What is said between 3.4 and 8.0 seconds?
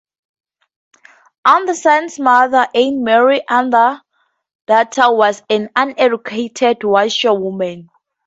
Andersdatter, was an uneducated washerwoman.